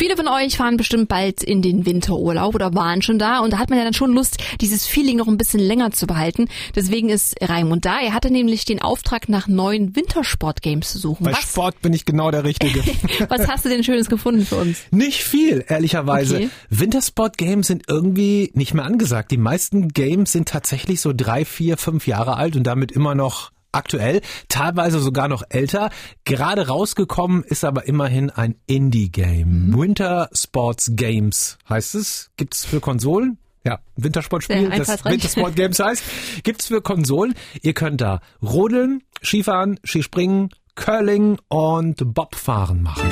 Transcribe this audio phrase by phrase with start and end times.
[0.00, 3.58] Viele von euch fahren bestimmt bald in den Winterurlaub oder waren schon da und da
[3.58, 6.48] hat man ja dann schon Lust, dieses Feeling noch ein bisschen länger zu behalten.
[6.74, 8.00] Deswegen ist Raimund da.
[8.00, 11.24] Er hatte nämlich den Auftrag, nach neuen Wintersport-Games zu suchen.
[11.24, 12.80] Bei Was, Sport bin ich genau der Richtige.
[13.28, 14.78] was hast du denn Schönes gefunden für uns?
[14.90, 16.36] Nicht viel, ehrlicherweise.
[16.36, 16.50] Okay.
[16.70, 19.30] Wintersport-Games sind irgendwie nicht mehr angesagt.
[19.30, 23.50] Die meisten Games sind tatsächlich so drei, vier, fünf Jahre alt und damit immer noch
[23.72, 25.90] aktuell, teilweise sogar noch älter.
[26.24, 29.74] Gerade rausgekommen ist aber immerhin ein Indie-Game.
[29.76, 32.30] Winter Sports Games heißt es.
[32.36, 33.38] Gibt's für Konsolen?
[33.64, 35.04] Ja, Wintersportspiel, das.
[35.04, 36.02] Wintersport Games heißt.
[36.44, 37.34] Gibt's für Konsolen.
[37.60, 43.10] Ihr könnt da Rodeln, Skifahren, Skispringen, Curling und Bobfahren machen.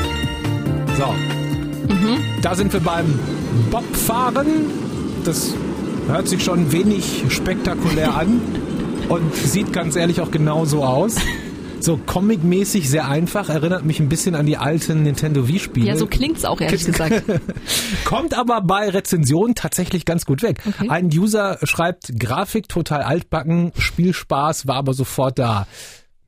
[0.97, 1.15] So,
[2.41, 3.19] da sind wir beim
[3.71, 4.47] Bobfahren.
[5.25, 5.53] Das
[6.07, 8.41] hört sich schon wenig spektakulär an
[9.09, 11.17] und sieht ganz ehrlich auch genauso aus.
[11.81, 15.87] So comic-mäßig sehr einfach, erinnert mich ein bisschen an die alten Nintendo Wii-Spiele.
[15.87, 17.23] Ja, so klingt's auch, ehrlich gesagt.
[18.05, 20.61] Kommt aber bei Rezensionen tatsächlich ganz gut weg.
[20.67, 20.89] Okay.
[20.89, 25.69] Ein User schreibt, Grafik total altbacken, Spielspaß war aber sofort da.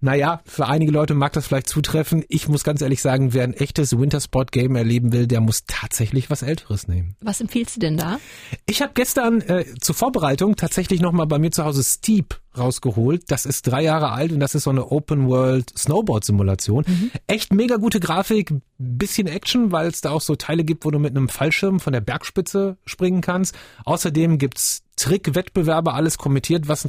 [0.00, 2.24] Naja, für einige Leute mag das vielleicht zutreffen.
[2.28, 6.42] Ich muss ganz ehrlich sagen, wer ein echtes Wintersport-Game erleben will, der muss tatsächlich was
[6.42, 7.16] Älteres nehmen.
[7.20, 8.18] Was empfiehlst du denn da?
[8.66, 13.24] Ich habe gestern äh, zur Vorbereitung tatsächlich nochmal bei mir zu Hause Steep rausgeholt.
[13.28, 16.84] Das ist drei Jahre alt und das ist so eine Open-World-Snowboard-Simulation.
[17.26, 20.98] Echt mega gute Grafik, bisschen Action, weil es da auch so Teile gibt, wo du
[20.98, 23.54] mit einem Fallschirm von der Bergspitze springen kannst.
[23.84, 26.88] Außerdem gibt's Trick-Wettbewerbe, alles kommentiert, was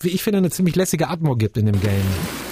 [0.00, 1.92] wie ich finde, eine ziemlich lässige Atmo gibt in dem Game.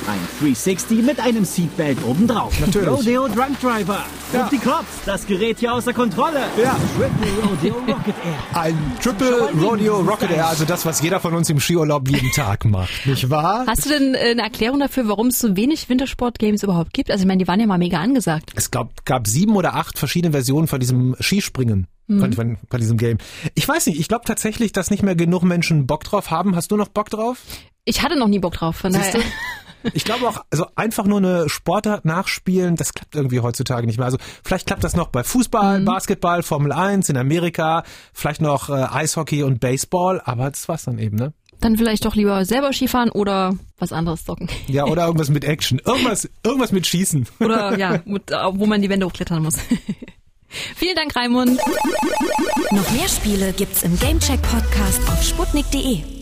[0.06, 2.58] Ein 360 mit einem Seatbelt obendrauf.
[2.60, 2.88] Natürlich.
[2.88, 4.04] Rodeo Drunk Driver.
[4.32, 4.44] Ja.
[4.44, 4.86] Und die Cops.
[5.06, 6.40] Das Gerät hier außer Kontrolle.
[6.62, 6.76] Ja.
[6.96, 8.60] Triple Rodeo Rocket Air.
[8.60, 12.64] Ein Triple Rodeo Rocket Air, also das, was jeder von uns im Skiurlaub jeden Tag
[12.64, 13.64] macht, nicht wahr?
[13.66, 17.10] Hast du denn äh, eine Erklärung dafür, warum es so wenig Wintersport-Games überhaupt gibt?
[17.10, 18.52] Also ich meine, die waren ja mal mega angesagt.
[18.54, 21.86] Es gab, gab sieben oder acht verschiedene Versionen von diesem Skispringen.
[22.06, 23.16] Von, von diesem Game.
[23.54, 26.54] Ich weiß nicht, ich glaube tatsächlich, dass nicht mehr genug Menschen Bock drauf haben.
[26.54, 27.38] Hast du noch Bock drauf?
[27.86, 28.76] Ich hatte noch nie Bock drauf.
[28.76, 29.12] Von daher.
[29.12, 29.20] du?
[29.92, 34.06] Ich glaube auch, also einfach nur eine Sportart nachspielen, das klappt irgendwie heutzutage nicht mehr.
[34.06, 37.84] Also vielleicht klappt das noch bei Fußball, Basketball, Formel 1 in Amerika,
[38.14, 41.34] vielleicht noch äh, Eishockey und Baseball, aber das war's dann eben, ne?
[41.60, 44.48] Dann vielleicht doch lieber selber Skifahren oder was anderes zocken.
[44.66, 45.80] Ja, oder irgendwas mit Action.
[45.84, 47.26] Irgendwas, irgendwas mit Schießen.
[47.40, 49.58] Oder ja, mit, äh, wo man die Wände hochklettern muss.
[50.76, 51.60] Vielen Dank, Raimund.
[52.70, 56.13] Noch mehr Spiele gibt's im Gamecheck Podcast auf sputnik.de.